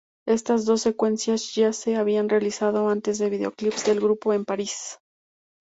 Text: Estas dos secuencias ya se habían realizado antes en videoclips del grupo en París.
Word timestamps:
Estas 0.27 0.65
dos 0.65 0.81
secuencias 0.81 1.53
ya 1.53 1.73
se 1.73 1.95
habían 1.95 2.27
realizado 2.27 2.89
antes 2.89 3.21
en 3.21 3.29
videoclips 3.29 3.85
del 3.85 3.99
grupo 3.99 4.33
en 4.33 4.45
París. 4.45 4.97